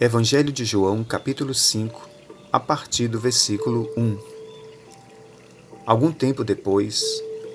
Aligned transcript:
Evangelho 0.00 0.52
de 0.52 0.64
João, 0.64 1.04
capítulo 1.04 1.54
5, 1.54 2.08
a 2.50 2.58
partir 2.58 3.06
do 3.06 3.20
versículo 3.20 3.88
1. 3.96 4.18
Algum 5.86 6.10
tempo 6.10 6.42
depois, 6.42 7.04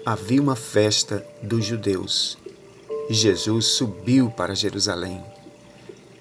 havia 0.06 0.42
uma 0.42 0.56
festa 0.56 1.26
dos 1.44 1.66
judeus 1.66 2.38
e 3.10 3.14
Jesus 3.14 3.66
subiu 3.66 4.32
para 4.32 4.56
Jerusalém. 4.56 5.22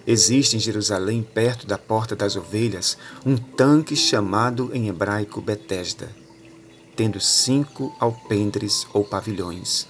Existe 0.04 0.56
em 0.56 0.58
Jerusalém, 0.58 1.22
perto 1.22 1.68
da 1.68 1.78
Porta 1.78 2.16
das 2.16 2.34
Ovelhas, 2.34 2.98
um 3.24 3.36
tanque 3.36 3.94
chamado 3.94 4.70
em 4.74 4.88
hebraico 4.88 5.40
Betesda, 5.40 6.08
tendo 6.96 7.20
cinco 7.20 7.94
alpendres 8.00 8.88
ou 8.92 9.04
pavilhões. 9.04 9.86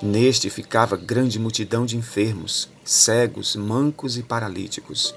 Neste 0.00 0.50
ficava 0.50 0.94
grande 0.96 1.38
multidão 1.38 1.86
de 1.86 1.96
enfermos, 1.96 2.68
cegos, 2.84 3.56
mancos 3.56 4.18
e 4.18 4.22
paralíticos, 4.22 5.14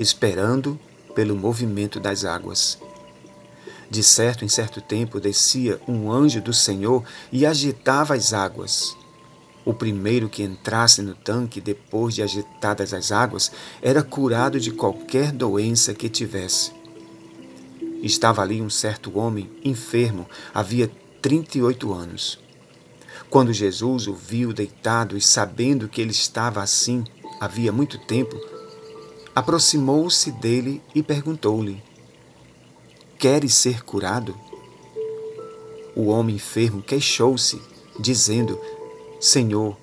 esperando 0.00 0.80
pelo 1.14 1.36
movimento 1.36 2.00
das 2.00 2.24
águas. 2.24 2.78
De 3.90 4.02
certo 4.02 4.44
em 4.44 4.48
certo 4.48 4.80
tempo 4.80 5.20
descia 5.20 5.78
um 5.86 6.10
anjo 6.10 6.40
do 6.40 6.54
Senhor 6.54 7.04
e 7.30 7.44
agitava 7.44 8.14
as 8.14 8.32
águas. 8.32 8.96
O 9.62 9.74
primeiro 9.74 10.28
que 10.30 10.42
entrasse 10.42 11.02
no 11.02 11.14
tanque 11.14 11.60
depois 11.60 12.14
de 12.14 12.22
agitadas 12.22 12.94
as 12.94 13.12
águas 13.12 13.52
era 13.82 14.02
curado 14.02 14.58
de 14.58 14.70
qualquer 14.70 15.32
doença 15.32 15.92
que 15.92 16.08
tivesse. 16.08 16.72
Estava 18.02 18.40
ali 18.40 18.62
um 18.62 18.70
certo 18.70 19.18
homem 19.18 19.50
enfermo, 19.62 20.26
havia 20.54 20.90
38 21.20 21.92
anos. 21.92 22.38
Quando 23.28 23.52
Jesus 23.52 24.06
o 24.06 24.14
viu 24.14 24.54
deitado 24.54 25.14
e 25.14 25.20
sabendo 25.20 25.88
que 25.88 26.00
ele 26.00 26.10
estava 26.10 26.62
assim 26.62 27.04
havia 27.38 27.70
muito 27.70 27.98
tempo, 27.98 28.36
aproximou-se 29.34 30.30
dele 30.32 30.82
e 30.94 31.02
perguntou-lhe: 31.02 31.82
Queres 33.18 33.54
ser 33.54 33.82
curado? 33.84 34.34
O 35.94 36.06
homem 36.06 36.36
enfermo 36.36 36.82
queixou-se, 36.82 37.60
dizendo: 37.98 38.58
Senhor, 39.20 39.76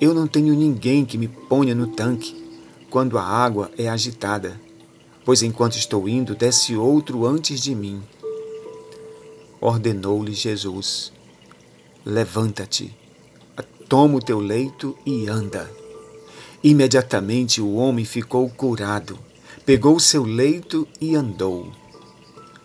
eu 0.00 0.12
não 0.12 0.26
tenho 0.26 0.54
ninguém 0.54 1.04
que 1.04 1.16
me 1.16 1.28
ponha 1.28 1.74
no 1.74 1.86
tanque 1.86 2.44
quando 2.90 3.18
a 3.18 3.22
água 3.22 3.70
é 3.78 3.88
agitada, 3.88 4.60
pois 5.24 5.42
enquanto 5.42 5.76
estou 5.76 6.08
indo, 6.08 6.34
desce 6.34 6.76
outro 6.76 7.26
antes 7.26 7.60
de 7.60 7.74
mim. 7.74 8.02
Ordenou-lhe 9.60 10.32
Jesus: 10.32 11.12
Levanta-te, 12.04 12.96
toma 13.88 14.16
o 14.16 14.22
teu 14.22 14.38
leito 14.38 14.96
e 15.04 15.26
anda. 15.28 15.70
Imediatamente 16.66 17.60
o 17.60 17.74
homem 17.74 18.04
ficou 18.04 18.50
curado, 18.50 19.16
pegou 19.64 20.00
seu 20.00 20.24
leito 20.24 20.84
e 21.00 21.14
andou. 21.14 21.70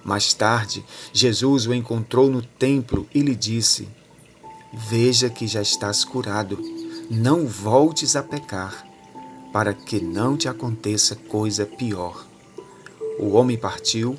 Mais 0.04 0.34
tarde, 0.34 0.84
Jesus 1.14 1.68
o 1.68 1.74
encontrou 1.76 2.28
no 2.28 2.42
templo 2.42 3.08
e 3.14 3.20
lhe 3.20 3.36
disse: 3.36 3.88
Veja 4.74 5.30
que 5.30 5.46
já 5.46 5.62
estás 5.62 6.04
curado, 6.04 6.58
não 7.12 7.46
voltes 7.46 8.16
a 8.16 8.24
pecar, 8.24 8.88
para 9.54 9.72
que 9.72 10.02
não 10.02 10.36
te 10.36 10.50
aconteça 10.50 11.16
coisa 11.16 11.64
pior. 11.64 12.26
O 13.20 13.34
homem 13.34 13.56
partiu 13.56 14.18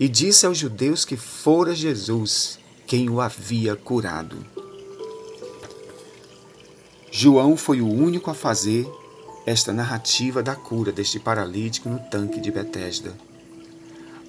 e 0.00 0.08
disse 0.08 0.44
aos 0.44 0.58
judeus 0.58 1.04
que 1.04 1.16
fora 1.16 1.72
Jesus 1.72 2.58
quem 2.84 3.08
o 3.08 3.20
havia 3.20 3.76
curado. 3.76 4.44
João 7.12 7.56
foi 7.56 7.80
o 7.80 7.88
único 7.88 8.28
a 8.28 8.34
fazer 8.34 8.84
esta 9.46 9.72
narrativa 9.72 10.42
da 10.42 10.56
cura 10.56 10.90
deste 10.90 11.18
paralítico 11.20 11.88
no 11.88 11.98
tanque 11.98 12.40
de 12.40 12.50
Betesda. 12.50 13.14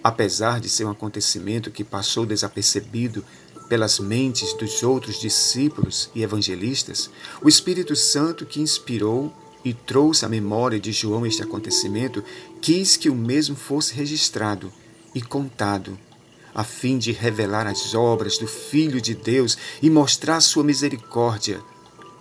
Apesar 0.03 0.59
de 0.59 0.69
ser 0.69 0.85
um 0.85 0.91
acontecimento 0.91 1.71
que 1.71 1.83
passou 1.83 2.25
desapercebido 2.25 3.23
pelas 3.67 3.99
mentes 3.99 4.53
dos 4.53 4.83
outros 4.83 5.19
discípulos 5.19 6.09
e 6.13 6.21
evangelistas, 6.21 7.09
o 7.41 7.49
Espírito 7.49 7.95
Santo 7.95 8.45
que 8.45 8.61
inspirou 8.61 9.33
e 9.63 9.73
trouxe 9.73 10.23
à 10.25 10.29
memória 10.29 10.79
de 10.79 10.91
João 10.91 11.25
este 11.25 11.41
acontecimento 11.41 12.23
quis 12.61 12.95
que 12.95 13.09
o 13.09 13.15
mesmo 13.15 13.55
fosse 13.55 13.95
registrado 13.95 14.71
e 15.13 15.21
contado 15.21 15.97
a 16.53 16.63
fim 16.63 16.97
de 16.97 17.11
revelar 17.11 17.67
as 17.67 17.93
obras 17.93 18.37
do 18.37 18.47
Filho 18.47 19.01
de 19.01 19.13
Deus 19.13 19.57
e 19.81 19.89
mostrar 19.89 20.39
sua 20.39 20.63
misericórdia 20.63 21.59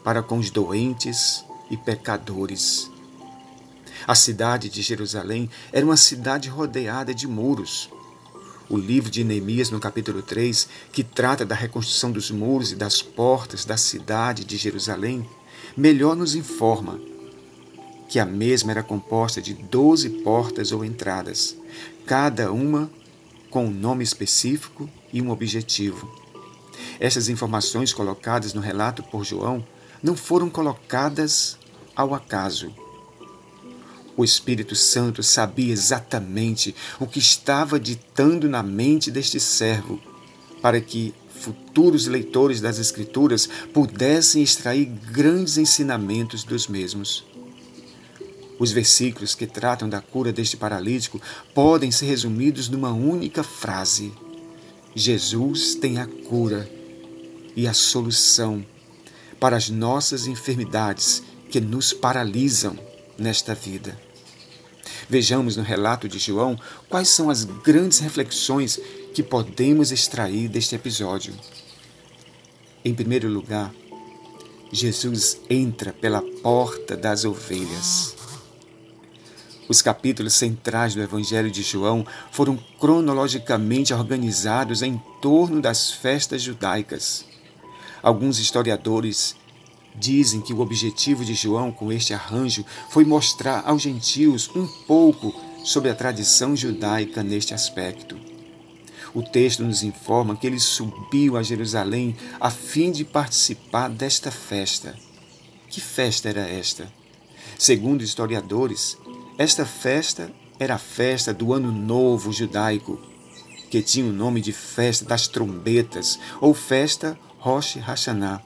para 0.03 0.23
com 0.23 0.39
os 0.39 0.51
doentes 0.51 1.45
e 1.75 1.77
pecadores. 1.77 2.91
A 4.07 4.15
cidade 4.15 4.69
de 4.69 4.81
Jerusalém 4.81 5.51
era 5.73 5.85
uma 5.85 5.97
cidade 5.97 6.49
rodeada 6.49 7.15
de 7.15 7.27
muros. 7.27 7.91
O 8.69 8.79
livro 8.79 9.11
de 9.11 9.25
Neemias, 9.25 9.71
no 9.71 9.81
capítulo 9.81 10.23
3, 10.23 10.69
que 10.93 11.03
trata 11.03 11.45
da 11.45 11.55
reconstrução 11.55 12.11
dos 12.11 12.31
muros 12.31 12.73
e 12.73 12.77
das 12.77 13.03
portas 13.03 13.65
da 13.65 13.77
cidade 13.77 14.45
de 14.45 14.57
Jerusalém, 14.57 15.29
melhor 15.77 16.17
nos 16.17 16.35
informa 16.35 16.99
que 18.09 18.19
a 18.19 18.25
mesma 18.25 18.71
era 18.71 18.83
composta 18.83 19.43
de 19.43 19.55
doze 19.55 20.09
portas 20.09 20.71
ou 20.71 20.85
entradas, 20.85 21.57
cada 22.07 22.53
uma 22.53 22.91
com 23.51 23.67
um 23.67 23.71
nome 23.71 24.05
específico 24.05 24.89
e 25.13 25.21
um 25.21 25.31
objetivo. 25.31 26.09
Estas 27.01 27.29
informações 27.29 27.93
colocadas 27.93 28.55
no 28.55 28.61
relato 28.61 29.03
por 29.03 29.25
João 29.25 29.65
não 30.03 30.15
foram 30.15 30.51
colocadas 30.51 31.59
ao 31.95 32.15
acaso. 32.15 32.73
O 34.17 34.25
Espírito 34.25 34.77
Santo 34.77 35.23
sabia 35.23 35.73
exatamente 35.73 36.75
o 37.01 37.07
que 37.07 37.19
estava 37.19 37.81
ditando 37.81 38.49
na 38.49 38.63
mente 38.63 39.11
deste 39.11 39.41
servo, 39.41 40.01
para 40.63 40.81
que 40.81 41.13
futuros 41.29 42.07
leitores 42.07 42.61
das 42.61 42.79
Escrituras 42.79 43.49
pudessem 43.73 44.43
extrair 44.43 44.87
grandes 44.87 45.59
ensinamentos 45.59 46.45
dos 46.45 46.69
mesmos. 46.69 47.25
Os 48.59 48.71
versículos 48.71 49.35
que 49.35 49.47
tratam 49.47 49.89
da 49.89 50.01
cura 50.01 50.33
deste 50.33 50.57
paralítico 50.57 51.21
podem 51.53 51.91
ser 51.91 52.07
resumidos 52.07 52.69
numa 52.69 52.93
única 52.93 53.43
frase: 53.43 54.13
Jesus 54.95 55.75
tem 55.75 55.99
a 55.99 56.07
cura 56.07 56.71
e 57.57 57.67
a 57.67 57.75
solução 57.75 58.65
para 59.41 59.57
as 59.57 59.69
nossas 59.69 60.27
enfermidades 60.29 61.23
que 61.55 61.61
nos 61.61 61.93
paralisam 61.93 62.77
nesta 63.17 63.55
vida. 63.55 63.97
Vejamos 65.09 65.57
no 65.57 65.63
relato 65.63 66.09
de 66.09 66.19
João 66.19 66.59
quais 66.89 67.09
são 67.09 67.31
as 67.31 67.45
grandes 67.45 68.01
reflexões 68.01 68.81
que 69.15 69.23
podemos 69.23 69.93
extrair 69.93 70.49
deste 70.49 70.75
episódio. 70.75 71.33
Em 72.85 72.93
primeiro 72.93 73.29
lugar, 73.29 73.73
Jesus 74.73 75.39
entra 75.49 75.93
pela 75.93 76.21
porta 76.43 76.97
das 76.97 77.25
ovelhas. 77.25 78.17
Os 79.69 79.81
capítulos 79.81 80.35
centrais 80.35 80.93
do 80.93 81.03
Evangelho 81.03 81.53
de 81.53 81.63
João 81.63 82.05
foram 82.33 82.57
cronologicamente 82.81 83.95
organizados 83.95 84.83
em 84.83 85.01
torno 85.23 85.63
das 85.63 85.93
festas 85.93 86.43
judaicas. 86.43 87.25
Alguns 88.03 88.41
historiadores 88.41 89.37
dizem 89.95 90.41
que 90.41 90.53
o 90.53 90.61
objetivo 90.61 91.25
de 91.25 91.35
João 91.35 91.71
com 91.71 91.93
este 91.93 92.13
arranjo 92.13 92.65
foi 92.91 93.05
mostrar 93.05 93.63
aos 93.67 93.83
gentios 93.83 94.51
um 94.55 94.67
pouco 94.87 95.35
sobre 95.65 95.91
a 95.91 95.95
tradição 95.95 96.57
judaica 96.57 97.23
neste 97.23 97.55
aspecto. 97.55 98.17
O 99.15 99.23
texto 99.23 99.63
nos 99.63 99.83
informa 99.83 100.37
que 100.37 100.47
ele 100.47 100.59
subiu 100.59 101.37
a 101.37 101.43
Jerusalém 101.43 102.17
a 102.41 102.51
fim 102.51 102.91
de 102.91 103.05
participar 103.05 103.89
desta 103.89 104.31
festa. 104.31 104.99
Que 105.69 105.81
festa 105.81 106.29
era 106.29 106.49
esta? 106.49 106.93
Segundo 107.57 108.03
historiadores, 108.03 108.99
esta 109.39 109.65
festa 109.65 110.31
era 110.59 110.75
a 110.75 110.79
festa 110.79 111.33
do 111.33 111.53
Ano 111.53 111.71
Novo 111.71 112.33
Judaico, 112.33 113.01
que 113.71 113.83
tinha 113.83 114.07
o 114.07 114.13
nome 114.13 114.41
de 114.41 114.53
Festa 114.53 115.05
das 115.05 115.27
Trombetas 115.27 116.19
ou 116.41 116.55
Festa 116.55 117.19
Rosh 117.39 117.77
Hashanah, 117.77 118.41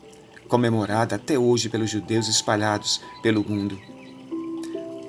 comemorada 0.49 1.17
até 1.17 1.39
hoje 1.39 1.69
pelos 1.69 1.91
judeus 1.91 2.27
espalhados 2.27 3.01
pelo 3.23 3.49
mundo. 3.49 3.79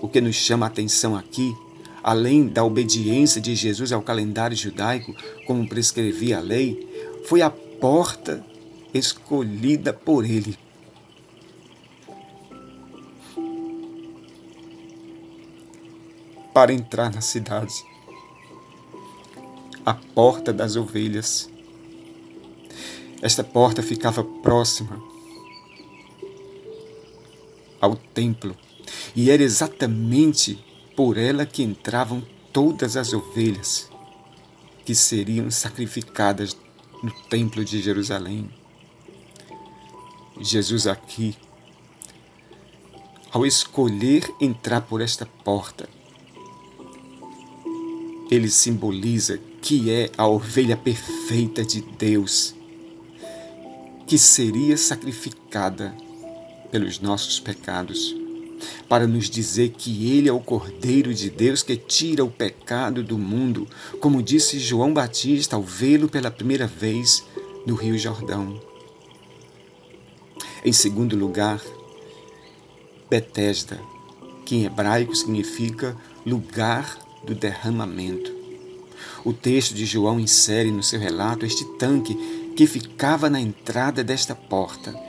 O 0.02 0.08
que 0.08 0.22
nos 0.22 0.36
chama 0.36 0.66
a 0.66 0.70
atenção 0.70 1.16
aqui, 1.16 1.56
além 2.04 2.48
da 2.48 2.64
obediência 2.64 3.42
de 3.42 3.56
Jesus 3.56 3.92
ao 3.92 4.02
calendário 4.02 4.56
judaico, 4.56 5.16
como 5.48 5.68
prescrevia 5.68 6.38
a 6.38 6.42
lei, 6.42 6.88
foi 7.26 7.42
a 7.42 7.50
porta 7.50 8.46
escolhida 8.94 9.94
por 9.94 10.26
ele 10.26 10.58
para 16.54 16.74
entrar 16.74 17.14
na 17.14 17.22
cidade. 17.22 17.74
A 19.86 19.94
porta 19.94 20.52
das 20.52 20.76
ovelhas. 20.76 21.50
Esta 23.22 23.44
porta 23.44 23.82
ficava 23.82 24.24
próxima 24.24 25.02
ao 27.80 27.96
templo 27.96 28.56
e 29.16 29.30
era 29.30 29.44
exatamente 29.44 30.64
por 30.96 31.18
ela 31.18 31.46
que 31.46 31.64
entravam 31.64 32.22
todas 32.52 32.98
as 32.98 33.14
ovelhas 33.14 33.90
que 34.86 34.96
seriam 34.96 35.50
sacrificadas 35.52 36.58
no 37.04 37.12
Templo 37.30 37.64
de 37.64 37.81
Jerusalém. 37.81 38.50
Jesus 40.42 40.88
aqui, 40.88 41.36
ao 43.31 43.46
escolher 43.46 44.30
entrar 44.42 44.81
por 44.81 45.02
esta 45.02 45.26
porta, 45.26 45.88
ele 48.31 48.50
simboliza 48.50 49.40
que 49.62 49.92
é 49.92 50.10
a 50.18 50.28
ovelha 50.28 50.78
perfeita 50.78 51.64
de 51.64 51.81
Deus, 51.81 52.56
que 54.08 54.18
seria 54.18 54.78
sacrificada 54.78 55.96
pelos 56.71 57.00
nossos 57.00 57.39
pecados, 57.39 58.16
para 58.88 59.07
nos 59.07 59.30
dizer 59.30 59.69
que 59.69 60.12
Ele 60.12 60.30
é 60.30 60.33
o 60.33 60.39
Cordeiro 60.39 61.13
de 61.13 61.30
Deus 61.30 61.63
que 61.63 61.75
tira 61.75 62.24
o 62.24 62.31
pecado 62.31 63.04
do 63.04 63.18
mundo, 63.18 63.68
como 64.00 64.24
disse 64.24 64.60
João 64.60 64.94
Batista 64.94 65.56
ao 65.56 65.63
vê-lo 65.63 66.10
pela 66.10 66.31
primeira 66.31 66.68
vez 66.68 67.24
no 67.66 67.75
Rio 67.75 67.98
Jordão. 67.98 68.60
Em 70.63 70.74
segundo 70.74 71.16
lugar, 71.16 71.62
Betesda, 73.10 73.80
que 74.45 74.56
em 74.56 74.66
hebraico 74.66 75.16
significa 75.16 75.95
lugar 76.25 77.00
do 77.24 77.33
derramamento. 77.33 78.31
O 79.24 79.33
texto 79.33 79.74
de 79.74 79.86
João 79.86 80.19
insere 80.19 80.71
no 80.71 80.83
seu 80.83 81.00
relato 81.00 81.45
este 81.45 81.66
tanque 81.77 82.16
que 82.56 82.68
ficava 82.68 83.30
na 83.30 83.39
entrada 83.39 84.04
desta 84.04 84.36
porta. 84.36 85.09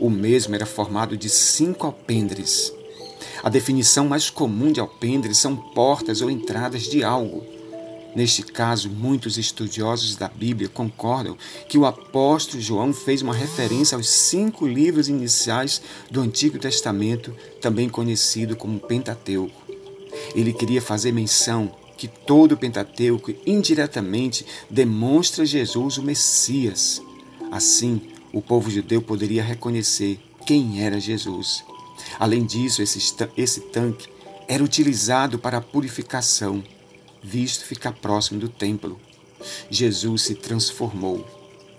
O 0.00 0.08
mesmo 0.08 0.54
era 0.54 0.64
formado 0.64 1.14
de 1.14 1.28
cinco 1.28 1.86
alpendres. 1.86 2.72
A 3.42 3.50
definição 3.50 4.08
mais 4.08 4.30
comum 4.30 4.72
de 4.72 4.80
alpendre 4.80 5.34
são 5.34 5.54
portas 5.54 6.22
ou 6.22 6.30
entradas 6.30 6.84
de 6.84 7.04
algo. 7.04 7.44
Neste 8.16 8.42
caso, 8.42 8.88
muitos 8.88 9.36
estudiosos 9.36 10.16
da 10.16 10.26
Bíblia 10.26 10.68
concordam 10.68 11.36
que 11.68 11.76
o 11.76 11.84
apóstolo 11.84 12.62
João 12.62 12.92
fez 12.92 13.20
uma 13.20 13.34
referência 13.34 13.94
aos 13.94 14.08
cinco 14.08 14.66
livros 14.66 15.08
iniciais 15.08 15.82
do 16.10 16.20
Antigo 16.20 16.58
Testamento, 16.58 17.36
também 17.60 17.88
conhecido 17.88 18.56
como 18.56 18.80
Pentateuco. 18.80 19.62
Ele 20.34 20.52
queria 20.52 20.82
fazer 20.82 21.12
menção 21.12 21.72
que 21.96 22.08
todo 22.08 22.52
o 22.52 22.56
Pentateuco 22.56 23.32
indiretamente 23.46 24.46
demonstra 24.68 25.44
Jesus 25.44 25.98
o 25.98 26.02
Messias. 26.02 27.00
Assim, 27.52 28.00
o 28.32 28.40
povo 28.40 28.70
judeu 28.70 29.02
poderia 29.02 29.42
reconhecer 29.42 30.20
quem 30.46 30.82
era 30.82 31.00
Jesus. 31.00 31.64
Além 32.18 32.44
disso, 32.44 32.82
esse, 32.82 32.98
esse 33.36 33.60
tanque 33.60 34.08
era 34.48 34.64
utilizado 34.64 35.38
para 35.38 35.58
a 35.58 35.60
purificação, 35.60 36.62
visto 37.22 37.64
ficar 37.64 37.92
próximo 37.92 38.40
do 38.40 38.48
templo. 38.48 38.98
Jesus 39.70 40.22
se 40.22 40.34
transformou, 40.34 41.26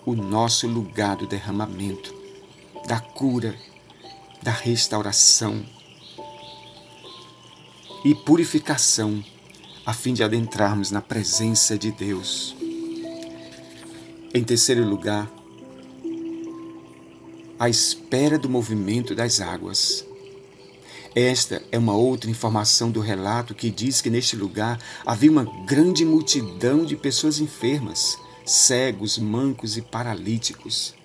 o 0.05 0.15
nosso 0.15 0.67
lugar 0.67 1.15
do 1.15 1.27
derramamento, 1.27 2.13
da 2.87 2.99
cura, 2.99 3.55
da 4.41 4.51
restauração, 4.51 5.63
e 8.03 8.15
purificação, 8.15 9.23
a 9.85 9.93
fim 9.93 10.13
de 10.13 10.23
adentrarmos 10.23 10.89
na 10.89 11.01
presença 11.01 11.77
de 11.77 11.91
Deus. 11.91 12.55
Em 14.33 14.43
terceiro 14.43 14.87
lugar, 14.87 15.29
a 17.61 17.69
espera 17.69 18.39
do 18.39 18.49
movimento 18.49 19.13
das 19.13 19.39
águas. 19.39 20.03
Esta 21.13 21.61
é 21.71 21.77
uma 21.77 21.95
outra 21.95 22.27
informação 22.27 22.89
do 22.89 22.99
relato 22.99 23.53
que 23.53 23.69
diz 23.69 24.01
que 24.01 24.09
neste 24.09 24.35
lugar 24.35 24.79
havia 25.05 25.29
uma 25.29 25.43
grande 25.67 26.03
multidão 26.03 26.83
de 26.83 26.95
pessoas 26.95 27.39
enfermas, 27.39 28.17
cegos, 28.43 29.19
mancos 29.19 29.77
e 29.77 29.83
paralíticos. 29.83 30.95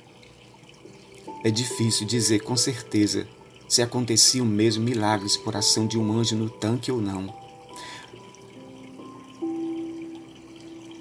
É 1.44 1.50
difícil 1.50 2.06
dizer 2.06 2.40
com 2.40 2.56
certeza 2.56 3.28
se 3.68 3.82
aconteciam 3.82 4.46
mesmo 4.46 4.82
milagres 4.82 5.36
por 5.36 5.54
ação 5.54 5.86
de 5.86 5.98
um 5.98 6.10
anjo 6.10 6.36
no 6.36 6.48
tanque 6.48 6.90
ou 6.90 7.02
não. 7.02 7.34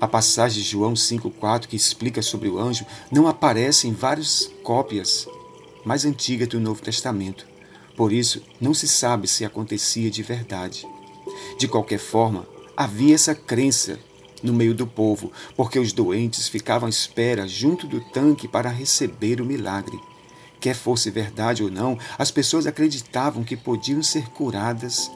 A 0.01 0.07
passagem 0.07 0.61
de 0.61 0.67
João 0.67 0.95
5,4 0.95 1.67
que 1.67 1.77
explica 1.77 2.21
sobre 2.21 2.49
o 2.49 2.59
anjo 2.59 2.85
não 3.09 3.25
aparece 3.25 3.87
em 3.87 3.93
várias 3.93 4.51
cópias 4.61 5.25
mais 5.85 6.03
antigas 6.03 6.47
do 6.47 6.59
Novo 6.59 6.81
Testamento. 6.81 7.47
Por 7.95 8.11
isso, 8.11 8.41
não 8.59 8.73
se 8.73 8.87
sabe 8.87 9.27
se 9.27 9.45
acontecia 9.45 10.09
de 10.09 10.21
verdade. 10.23 10.85
De 11.57 11.67
qualquer 11.67 11.99
forma, 11.99 12.45
havia 12.75 13.15
essa 13.15 13.33
crença 13.33 13.99
no 14.43 14.53
meio 14.53 14.73
do 14.73 14.85
povo, 14.85 15.31
porque 15.55 15.79
os 15.79 15.93
doentes 15.93 16.47
ficavam 16.47 16.87
à 16.87 16.89
espera 16.89 17.47
junto 17.47 17.87
do 17.87 18.01
tanque 18.01 18.47
para 18.47 18.69
receber 18.69 19.39
o 19.39 19.45
milagre. 19.45 19.97
Quer 20.59 20.75
fosse 20.75 21.09
verdade 21.09 21.63
ou 21.63 21.71
não, 21.71 21.97
as 22.17 22.31
pessoas 22.31 22.65
acreditavam 22.65 23.43
que 23.43 23.55
podiam 23.55 24.01
ser 24.01 24.27
curadas 24.29 25.11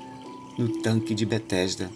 no 0.58 0.82
tanque 0.82 1.14
de 1.14 1.26
Betesda. 1.26 1.90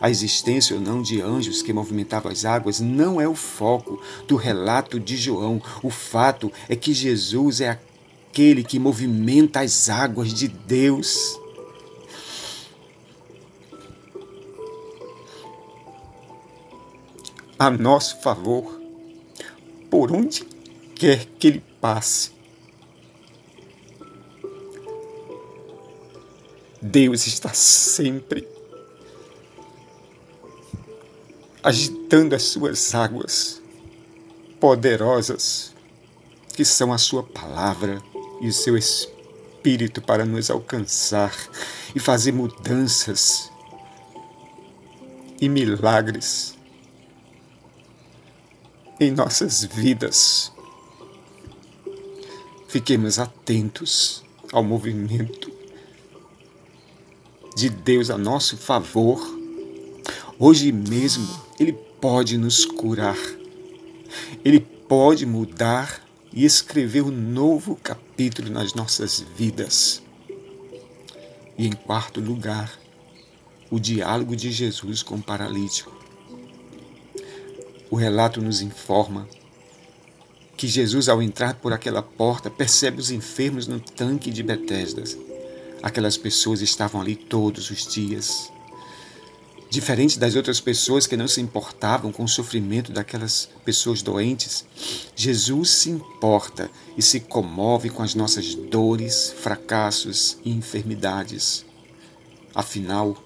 A 0.00 0.10
existência 0.10 0.76
ou 0.76 0.82
não 0.82 1.02
de 1.02 1.20
anjos 1.20 1.62
que 1.62 1.72
movimentavam 1.72 2.30
as 2.30 2.44
águas 2.44 2.80
não 2.80 3.20
é 3.20 3.26
o 3.26 3.34
foco 3.34 4.00
do 4.26 4.36
relato 4.36 5.00
de 5.00 5.16
João. 5.16 5.60
O 5.82 5.90
fato 5.90 6.52
é 6.68 6.76
que 6.76 6.92
Jesus 6.92 7.60
é 7.60 7.78
aquele 8.30 8.62
que 8.62 8.78
movimenta 8.78 9.60
as 9.60 9.88
águas 9.88 10.32
de 10.32 10.46
Deus. 10.46 11.38
A 17.58 17.70
nosso 17.70 18.20
favor, 18.20 18.80
por 19.90 20.12
onde 20.12 20.44
quer 20.94 21.26
que 21.38 21.48
ele 21.48 21.64
passe. 21.80 22.30
Deus 26.80 27.26
está 27.26 27.52
sempre 27.52 28.46
agitando 31.68 32.34
as 32.34 32.44
suas 32.44 32.94
águas 32.94 33.60
poderosas, 34.58 35.74
que 36.54 36.64
são 36.64 36.94
a 36.94 36.96
sua 36.96 37.22
palavra 37.22 38.02
e 38.40 38.48
o 38.48 38.52
seu 38.54 38.74
espírito 38.74 40.00
para 40.00 40.24
nos 40.24 40.50
alcançar 40.50 41.30
e 41.94 42.00
fazer 42.00 42.32
mudanças 42.32 43.52
e 45.38 45.46
milagres 45.46 46.56
em 48.98 49.10
nossas 49.10 49.62
vidas. 49.62 50.50
Fiquemos 52.66 53.18
atentos 53.18 54.24
ao 54.54 54.64
movimento 54.64 55.52
de 57.54 57.68
Deus 57.68 58.08
a 58.08 58.16
nosso 58.16 58.56
favor, 58.56 59.20
hoje 60.38 60.72
mesmo 60.72 61.47
Ele 61.58 61.72
pode 61.72 62.36
nos 62.38 62.64
curar. 62.64 63.18
Ele 64.44 64.60
pode 64.60 65.26
mudar 65.26 66.02
e 66.32 66.44
escrever 66.44 67.02
um 67.02 67.10
novo 67.10 67.76
capítulo 67.76 68.50
nas 68.50 68.74
nossas 68.74 69.24
vidas. 69.36 70.02
E 71.56 71.66
em 71.66 71.72
quarto 71.72 72.20
lugar, 72.20 72.78
o 73.70 73.78
diálogo 73.78 74.36
de 74.36 74.50
Jesus 74.50 75.02
com 75.02 75.16
o 75.16 75.22
paralítico. 75.22 75.92
O 77.90 77.96
relato 77.96 78.40
nos 78.40 78.60
informa 78.60 79.28
que 80.56 80.66
Jesus, 80.66 81.08
ao 81.08 81.22
entrar 81.22 81.54
por 81.54 81.72
aquela 81.72 82.02
porta, 82.02 82.50
percebe 82.50 83.00
os 83.00 83.10
enfermos 83.10 83.66
no 83.66 83.78
tanque 83.78 84.30
de 84.30 84.42
Betesda 84.42 85.04
Aquelas 85.80 86.16
pessoas 86.16 86.60
estavam 86.60 87.00
ali 87.00 87.14
todos 87.14 87.70
os 87.70 87.86
dias. 87.86 88.50
Diferente 89.70 90.18
das 90.18 90.34
outras 90.34 90.60
pessoas 90.60 91.06
que 91.06 91.16
não 91.16 91.28
se 91.28 91.42
importavam 91.42 92.10
com 92.10 92.24
o 92.24 92.28
sofrimento 92.28 92.90
daquelas 92.90 93.50
pessoas 93.66 94.00
doentes, 94.00 94.64
Jesus 95.14 95.70
se 95.70 95.90
importa 95.90 96.70
e 96.96 97.02
se 97.02 97.20
comove 97.20 97.90
com 97.90 98.02
as 98.02 98.14
nossas 98.14 98.54
dores, 98.54 99.34
fracassos 99.42 100.38
e 100.42 100.50
enfermidades. 100.50 101.66
Afinal, 102.54 103.22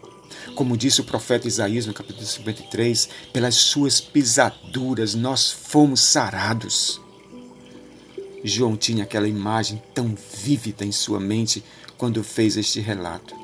como 0.57 0.77
disse 0.77 1.01
o 1.01 1.05
profeta 1.05 1.47
Isaías 1.47 1.87
no 1.87 1.95
capítulo 1.95 2.27
53, 2.27 3.09
pelas 3.33 3.55
suas 3.55 4.01
pisaduras 4.01 5.15
nós 5.15 5.51
fomos 5.51 6.01
sarados. 6.01 7.01
João 8.43 8.77
tinha 8.77 9.05
aquela 9.05 9.29
imagem 9.29 9.81
tão 9.95 10.17
vívida 10.43 10.85
em 10.85 10.91
sua 10.91 11.21
mente 11.21 11.63
quando 11.97 12.25
fez 12.25 12.57
este 12.57 12.81
relato. 12.81 13.42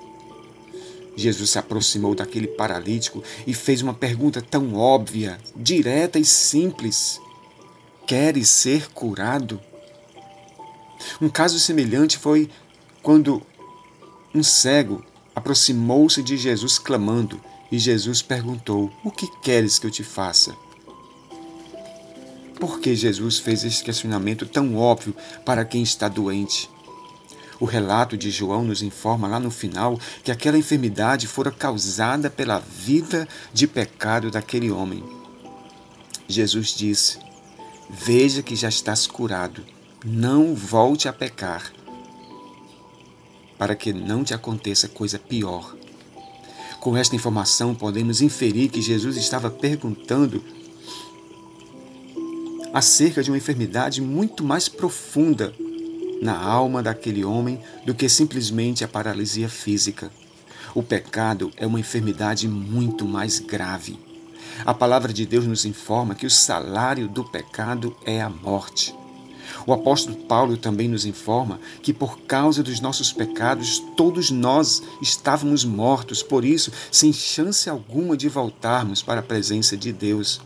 Jesus 1.18 1.50
se 1.50 1.58
aproximou 1.58 2.14
daquele 2.14 2.46
paralítico 2.46 3.24
e 3.44 3.52
fez 3.52 3.82
uma 3.82 3.92
pergunta 3.92 4.40
tão 4.40 4.76
óbvia, 4.76 5.36
direta 5.56 6.16
e 6.16 6.24
simples: 6.24 7.20
Queres 8.06 8.48
ser 8.48 8.88
curado? 8.92 9.60
Um 11.20 11.28
caso 11.28 11.58
semelhante 11.58 12.16
foi 12.16 12.48
quando 13.02 13.42
um 14.32 14.44
cego, 14.44 15.04
aproximou-se 15.34 16.22
de 16.22 16.36
Jesus 16.36 16.78
clamando, 16.78 17.40
e 17.72 17.80
Jesus 17.80 18.22
perguntou: 18.22 18.88
O 19.02 19.10
que 19.10 19.26
queres 19.42 19.76
que 19.76 19.88
eu 19.88 19.90
te 19.90 20.04
faça? 20.04 20.54
Por 22.60 22.78
que 22.78 22.94
Jesus 22.94 23.40
fez 23.40 23.64
esse 23.64 23.82
questionamento 23.82 24.46
tão 24.46 24.76
óbvio 24.76 25.16
para 25.44 25.64
quem 25.64 25.82
está 25.82 26.08
doente? 26.08 26.70
O 27.60 27.64
relato 27.64 28.16
de 28.16 28.30
João 28.30 28.62
nos 28.62 28.82
informa 28.82 29.26
lá 29.26 29.40
no 29.40 29.50
final 29.50 29.98
que 30.22 30.30
aquela 30.30 30.58
enfermidade 30.58 31.26
fora 31.26 31.50
causada 31.50 32.30
pela 32.30 32.60
vida 32.60 33.26
de 33.52 33.66
pecado 33.66 34.30
daquele 34.30 34.70
homem. 34.70 35.02
Jesus 36.28 36.68
disse: 36.68 37.18
Veja 37.90 38.42
que 38.42 38.54
já 38.54 38.68
estás 38.68 39.06
curado, 39.06 39.64
não 40.04 40.54
volte 40.54 41.08
a 41.08 41.12
pecar, 41.12 41.72
para 43.58 43.74
que 43.74 43.92
não 43.92 44.22
te 44.22 44.34
aconteça 44.34 44.86
coisa 44.86 45.18
pior. 45.18 45.74
Com 46.78 46.96
esta 46.96 47.16
informação, 47.16 47.74
podemos 47.74 48.20
inferir 48.20 48.70
que 48.70 48.80
Jesus 48.80 49.16
estava 49.16 49.50
perguntando 49.50 50.44
acerca 52.72 53.20
de 53.20 53.30
uma 53.32 53.36
enfermidade 53.36 54.00
muito 54.00 54.44
mais 54.44 54.68
profunda 54.68 55.52
na 56.20 56.36
alma 56.36 56.82
daquele 56.82 57.24
homem 57.24 57.60
do 57.84 57.94
que 57.94 58.08
simplesmente 58.08 58.84
a 58.84 58.88
paralisia 58.88 59.48
física. 59.48 60.10
O 60.74 60.82
pecado 60.82 61.50
é 61.56 61.66
uma 61.66 61.80
enfermidade 61.80 62.46
muito 62.46 63.04
mais 63.04 63.38
grave. 63.38 63.98
A 64.64 64.74
palavra 64.74 65.12
de 65.12 65.24
Deus 65.24 65.46
nos 65.46 65.64
informa 65.64 66.14
que 66.14 66.26
o 66.26 66.30
salário 66.30 67.08
do 67.08 67.24
pecado 67.24 67.96
é 68.04 68.20
a 68.20 68.28
morte. 68.28 68.94
O 69.66 69.72
apóstolo 69.72 70.16
Paulo 70.16 70.56
também 70.56 70.88
nos 70.88 71.04
informa 71.04 71.60
que 71.82 71.92
por 71.92 72.20
causa 72.20 72.62
dos 72.62 72.80
nossos 72.80 73.12
pecados, 73.12 73.82
todos 73.96 74.30
nós 74.30 74.82
estávamos 75.00 75.64
mortos, 75.64 76.22
por 76.22 76.44
isso, 76.44 76.72
sem 76.90 77.12
chance 77.12 77.68
alguma 77.68 78.16
de 78.16 78.28
voltarmos 78.28 79.02
para 79.02 79.20
a 79.20 79.22
presença 79.22 79.76
de 79.76 79.92
Deus. 79.92 80.40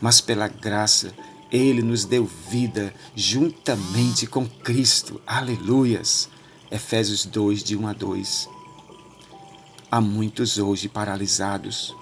Mas 0.00 0.20
pela 0.20 0.48
graça, 0.48 1.12
ele 1.50 1.82
nos 1.82 2.04
deu 2.04 2.24
vida 2.24 2.94
juntamente 3.14 4.26
com 4.26 4.46
Cristo. 4.46 5.20
Aleluias. 5.26 6.28
Efésios 6.70 7.26
2, 7.26 7.64
de 7.64 7.76
1 7.76 7.88
a 7.88 7.92
2. 7.92 8.48
Há 9.90 10.00
muitos 10.00 10.56
hoje 10.56 10.88
paralisados, 10.88 11.96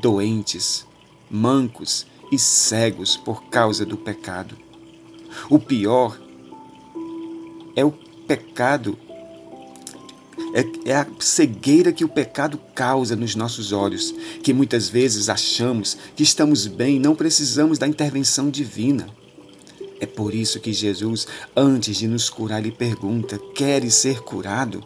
doentes, 0.00 0.86
mancos 1.30 2.06
e 2.30 2.38
cegos 2.38 3.16
por 3.16 3.44
causa 3.44 3.86
do 3.86 3.96
pecado. 3.96 4.58
O 5.48 5.58
pior 5.58 6.20
é 7.74 7.82
o 7.82 7.90
pecado 7.90 8.98
é, 10.54 10.64
é 10.84 10.94
a 10.94 11.06
cegueira 11.18 11.92
que 11.92 12.04
o 12.04 12.08
pecado 12.08 12.60
causa 12.74 13.16
nos 13.16 13.34
nossos 13.34 13.72
olhos, 13.72 14.14
que 14.40 14.54
muitas 14.54 14.88
vezes 14.88 15.28
achamos 15.28 15.98
que 16.14 16.22
estamos 16.22 16.68
bem 16.68 16.96
e 16.96 17.00
não 17.00 17.16
precisamos 17.16 17.76
da 17.76 17.88
intervenção 17.88 18.48
divina. 18.48 19.08
É 20.00 20.06
por 20.06 20.32
isso 20.32 20.60
que 20.60 20.72
Jesus, 20.72 21.26
antes 21.56 21.96
de 21.96 22.06
nos 22.06 22.30
curar, 22.30 22.62
lhe 22.62 22.70
pergunta: 22.70 23.38
Queres 23.54 23.94
ser 23.94 24.20
curado? 24.20 24.84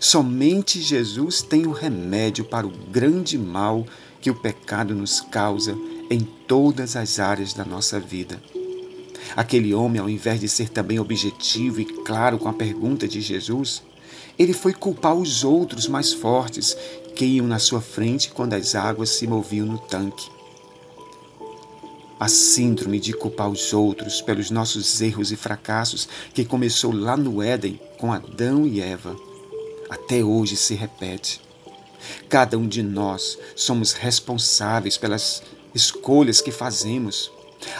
Somente 0.00 0.80
Jesus 0.80 1.42
tem 1.42 1.66
o 1.66 1.72
remédio 1.72 2.44
para 2.44 2.66
o 2.66 2.72
grande 2.90 3.38
mal 3.38 3.86
que 4.20 4.30
o 4.30 4.34
pecado 4.34 4.94
nos 4.94 5.20
causa 5.20 5.76
em 6.10 6.20
todas 6.20 6.96
as 6.96 7.18
áreas 7.18 7.52
da 7.52 7.64
nossa 7.64 8.00
vida. 8.00 8.42
Aquele 9.36 9.74
homem, 9.74 10.00
ao 10.00 10.08
invés 10.08 10.40
de 10.40 10.48
ser 10.48 10.68
também 10.68 10.98
objetivo 10.98 11.80
e 11.80 11.84
claro 11.84 12.38
com 12.38 12.48
a 12.48 12.52
pergunta 12.52 13.06
de 13.06 13.20
Jesus, 13.20 13.82
ele 14.38 14.52
foi 14.52 14.72
culpar 14.72 15.14
os 15.14 15.44
outros 15.44 15.86
mais 15.86 16.12
fortes 16.12 16.76
que 17.14 17.24
iam 17.24 17.46
na 17.46 17.58
sua 17.58 17.80
frente 17.80 18.30
quando 18.30 18.54
as 18.54 18.74
águas 18.74 19.10
se 19.10 19.26
moviam 19.26 19.66
no 19.66 19.78
tanque. 19.78 20.28
A 22.18 22.28
síndrome 22.28 22.98
de 22.98 23.12
culpar 23.12 23.48
os 23.48 23.72
outros 23.72 24.20
pelos 24.20 24.50
nossos 24.50 25.00
erros 25.00 25.30
e 25.30 25.36
fracassos, 25.36 26.08
que 26.32 26.44
começou 26.44 26.92
lá 26.92 27.16
no 27.16 27.42
Éden 27.42 27.78
com 27.98 28.12
Adão 28.12 28.66
e 28.66 28.80
Eva, 28.80 29.16
até 29.90 30.24
hoje 30.24 30.56
se 30.56 30.74
repete. 30.74 31.40
Cada 32.28 32.58
um 32.58 32.66
de 32.66 32.82
nós 32.82 33.38
somos 33.54 33.92
responsáveis 33.92 34.96
pelas 34.96 35.42
escolhas 35.74 36.40
que 36.40 36.50
fazemos, 36.50 37.30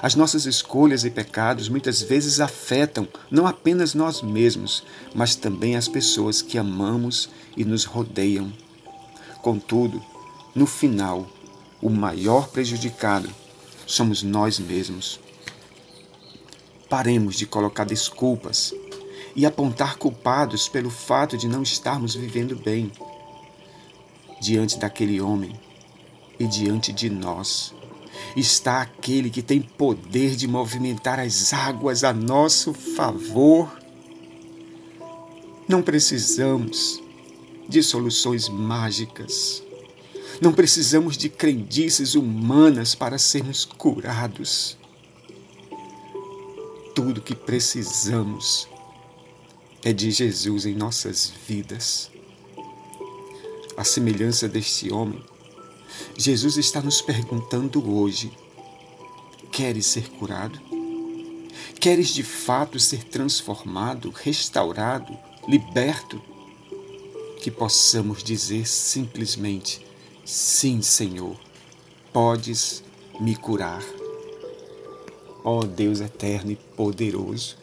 as 0.02 0.14
nossas 0.14 0.46
escolhas 0.46 1.04
e 1.04 1.10
pecados 1.10 1.68
muitas 1.68 2.02
vezes 2.02 2.40
afetam 2.40 3.08
não 3.30 3.46
apenas 3.46 3.94
nós 3.94 4.22
mesmos, 4.22 4.84
mas 5.14 5.34
também 5.34 5.76
as 5.76 5.88
pessoas 5.88 6.42
que 6.42 6.58
amamos 6.58 7.28
e 7.56 7.64
nos 7.64 7.84
rodeiam. 7.84 8.52
Contudo, 9.42 10.02
no 10.54 10.66
final, 10.66 11.26
o 11.80 11.90
maior 11.90 12.48
prejudicado 12.48 13.28
somos 13.86 14.22
nós 14.22 14.58
mesmos. 14.58 15.20
Paremos 16.88 17.36
de 17.36 17.46
colocar 17.46 17.84
desculpas 17.84 18.72
e 19.36 19.44
apontar 19.44 19.96
culpados 19.96 20.68
pelo 20.68 20.90
fato 20.90 21.36
de 21.36 21.48
não 21.48 21.62
estarmos 21.62 22.14
vivendo 22.14 22.56
bem 22.56 22.92
diante 24.40 24.78
daquele 24.78 25.20
homem 25.20 25.58
e 26.38 26.46
diante 26.46 26.92
de 26.92 27.10
nós 27.10 27.74
está 28.36 28.82
aquele 28.82 29.30
que 29.30 29.42
tem 29.42 29.60
poder 29.60 30.36
de 30.36 30.46
movimentar 30.48 31.18
as 31.20 31.52
águas 31.52 32.04
a 32.04 32.12
nosso 32.12 32.72
favor. 32.72 33.70
Não 35.68 35.82
precisamos 35.82 37.02
de 37.68 37.82
soluções 37.82 38.48
mágicas. 38.48 39.62
Não 40.40 40.52
precisamos 40.52 41.16
de 41.16 41.28
crendices 41.28 42.14
humanas 42.14 42.94
para 42.94 43.18
sermos 43.18 43.64
curados. 43.64 44.76
Tudo 46.94 47.20
que 47.20 47.34
precisamos 47.34 48.68
é 49.84 49.92
de 49.92 50.10
Jesus 50.10 50.66
em 50.66 50.74
nossas 50.74 51.32
vidas. 51.46 52.10
A 53.76 53.84
semelhança 53.84 54.48
deste 54.48 54.92
homem, 54.92 55.22
Jesus 56.16 56.56
está 56.56 56.80
nos 56.80 57.02
perguntando 57.02 57.82
hoje: 57.96 58.32
queres 59.50 59.86
ser 59.86 60.08
curado? 60.10 60.60
Queres 61.80 62.08
de 62.08 62.22
fato 62.22 62.80
ser 62.80 63.04
transformado, 63.04 64.10
restaurado, 64.10 65.16
liberto? 65.46 66.20
Que 67.40 67.50
possamos 67.50 68.22
dizer 68.22 68.66
simplesmente: 68.66 69.84
Sim, 70.24 70.80
Senhor, 70.80 71.36
podes 72.12 72.82
me 73.20 73.36
curar. 73.36 73.84
Ó 75.44 75.58
oh, 75.58 75.64
Deus 75.64 76.00
eterno 76.00 76.52
e 76.52 76.56
poderoso. 76.56 77.56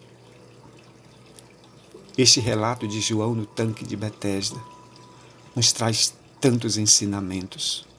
Este 2.18 2.40
relato 2.40 2.88
de 2.88 3.02
João 3.02 3.34
no 3.34 3.46
tanque 3.46 3.84
de 3.84 3.96
Betesda 3.96 4.62
nos 5.56 5.72
traz 5.72 6.14
tantos 6.40 6.78
ensinamentos. 6.78 7.91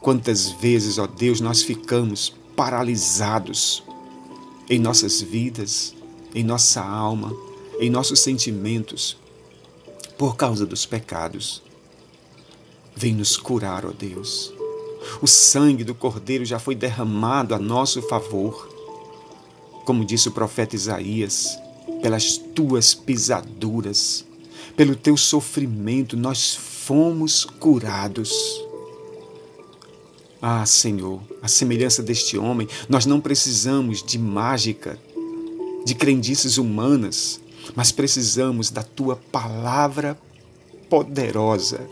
Quantas 0.00 0.50
vezes, 0.50 0.98
ó 0.98 1.06
Deus, 1.06 1.40
nós 1.40 1.62
ficamos 1.62 2.34
paralisados 2.56 3.82
em 4.68 4.78
nossas 4.78 5.20
vidas, 5.20 5.94
em 6.34 6.42
nossa 6.42 6.82
alma, 6.82 7.36
em 7.78 7.90
nossos 7.90 8.20
sentimentos, 8.20 9.16
por 10.16 10.36
causa 10.36 10.64
dos 10.64 10.86
pecados. 10.86 11.62
Vem 12.96 13.14
nos 13.14 13.36
curar, 13.36 13.84
ó 13.84 13.90
Deus. 13.90 14.52
O 15.20 15.26
sangue 15.26 15.84
do 15.84 15.94
Cordeiro 15.94 16.44
já 16.44 16.58
foi 16.58 16.74
derramado 16.74 17.54
a 17.54 17.58
nosso 17.58 18.00
favor. 18.02 18.68
Como 19.84 20.04
disse 20.04 20.28
o 20.28 20.32
profeta 20.32 20.76
Isaías, 20.76 21.58
pelas 22.00 22.36
tuas 22.36 22.94
pisaduras, 22.94 24.24
pelo 24.76 24.94
teu 24.94 25.16
sofrimento, 25.16 26.16
nós 26.16 26.54
fomos 26.54 27.44
curados. 27.44 28.30
Ah, 30.42 30.64
Senhor, 30.64 31.20
a 31.42 31.48
semelhança 31.48 32.02
deste 32.02 32.38
homem, 32.38 32.66
nós 32.88 33.04
não 33.04 33.20
precisamos 33.20 34.02
de 34.02 34.18
mágica, 34.18 34.98
de 35.84 35.94
crendices 35.94 36.56
humanas, 36.56 37.40
mas 37.74 37.92
precisamos 37.92 38.70
da 38.70 38.82
tua 38.82 39.16
palavra 39.16 40.18
poderosa. 40.88 41.86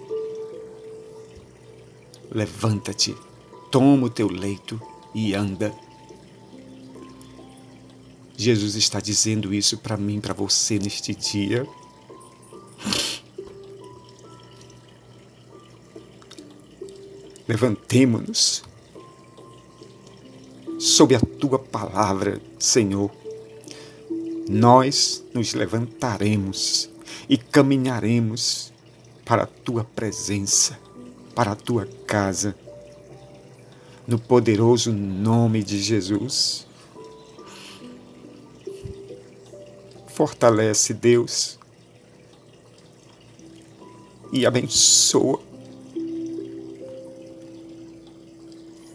Levanta-te, 2.31 3.15
toma 3.71 4.07
o 4.07 4.11
teu 4.11 4.29
leito 4.29 4.81
e 5.15 5.35
anda. 5.35 5.75
Jesus 8.37 8.77
está 8.77 9.01
dizendo 9.01 9.53
isso 9.53 9.77
para 9.79 9.97
mim, 9.97 10.21
para 10.21 10.33
você 10.33 10.79
neste 10.79 11.15
dia. 11.15 11.67
Levantemo-nos 17.49 18.63
sob 20.79 21.15
a 21.15 21.21
tua 21.21 21.59
palavra, 21.59 22.39
Senhor. 22.59 23.11
Nós 24.47 25.25
nos 25.33 25.55
levantaremos 25.55 26.91
e 27.27 27.39
caminharemos 27.39 28.71
para 29.25 29.45
a 29.45 29.47
tua 29.47 29.83
presença, 29.83 30.79
para 31.35 31.53
a 31.53 31.57
tua 31.57 31.87
casa. 32.07 32.55
No 34.07 34.19
poderoso 34.19 34.93
nome 34.93 35.63
de 35.63 35.81
Jesus. 35.81 36.67
Fortalece, 40.09 40.93
Deus, 40.93 41.59
e 44.33 44.45
abençoa 44.45 45.48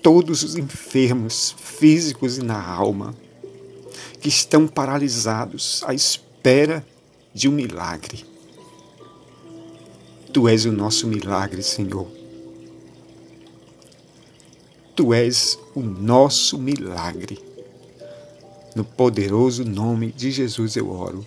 todos 0.04 0.44
os 0.44 0.58
enfermos 0.58 1.56
físicos 1.58 2.38
e 2.38 2.44
na 2.44 2.62
alma 2.62 3.16
que 4.20 4.28
estão 4.28 4.68
paralisados 4.68 5.82
à 5.88 5.94
espera 5.94 6.86
de 7.34 7.48
um 7.48 7.54
milagre. 7.54 8.26
Tu 10.34 10.48
és 10.50 10.66
o 10.66 10.72
nosso 10.72 11.08
milagre, 11.08 11.64
Senhor. 11.64 12.08
Tu 14.94 15.14
és 15.14 15.58
o 15.74 15.80
nosso 15.80 16.58
milagre. 16.60 17.40
No 18.76 18.84
poderoso 18.84 19.64
nome 19.64 20.12
de 20.12 20.32
Jesus 20.32 20.76
eu 20.76 20.92
oro. 20.92 21.26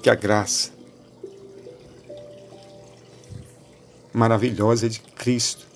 Que 0.00 0.10
a 0.10 0.14
graça 0.14 0.70
maravilhosa 4.12 4.88
de 4.88 5.00
Cristo 5.00 5.66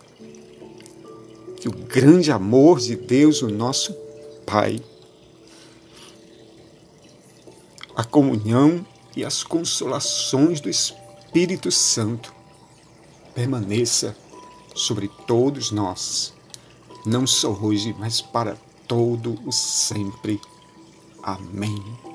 que 1.60 1.68
o 1.68 1.72
grande 1.72 2.32
amor 2.32 2.80
de 2.80 2.96
Deus, 2.96 3.42
o 3.42 3.48
nosso 3.48 3.94
Pai, 4.46 4.82
a 7.94 8.02
comunhão 8.02 8.84
e 9.14 9.24
as 9.24 9.44
consolações 9.44 10.60
do 10.60 10.70
Espírito 10.70 11.70
Santo 11.70 12.34
permaneça 13.34 14.16
sobre 14.74 15.08
todos 15.26 15.70
nós, 15.70 16.32
não 17.04 17.26
só 17.26 17.50
hoje, 17.50 17.94
mas 17.98 18.22
para 18.22 18.56
todo 18.88 19.38
o 19.46 19.52
sempre. 19.52 20.40
Amém. 21.22 22.09